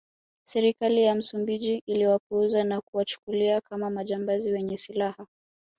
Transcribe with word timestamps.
Serikali 0.43 1.03
ya 1.03 1.15
Msumbiji 1.15 1.83
iliwapuuza 1.85 2.63
na 2.63 2.81
kuwachukulia 2.81 3.61
kama 3.61 3.89
majambazi 3.89 4.51
wenye 4.51 4.77
silaha 4.77 5.27